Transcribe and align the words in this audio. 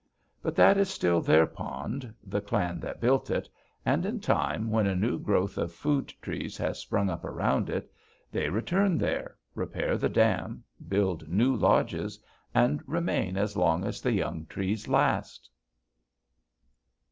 But 0.41 0.55
that 0.55 0.79
is 0.79 0.89
still 0.89 1.21
their 1.21 1.45
pond, 1.45 2.11
the 2.23 2.41
clan 2.41 2.79
that 2.79 2.99
built 3.01 3.29
it, 3.29 3.47
and 3.85 4.03
in 4.03 4.19
time, 4.19 4.71
when 4.71 4.87
a 4.87 4.95
new 4.95 5.19
growth 5.19 5.59
of 5.59 5.71
food 5.71 6.11
trees 6.23 6.57
has 6.57 6.79
sprung 6.79 7.07
up 7.07 7.23
around 7.23 7.69
it, 7.69 7.87
they 8.31 8.49
return 8.49 8.97
there, 8.97 9.37
repair 9.53 9.99
the 9.99 10.09
dam, 10.09 10.63
build 10.87 11.29
new 11.29 11.55
lodges, 11.55 12.17
and 12.51 12.81
remain 12.87 13.37
as 13.37 13.55
long 13.55 13.83
as 13.85 14.01
the 14.01 14.11
young 14.13 14.47
trees 14.47 14.87
last." 14.87 15.51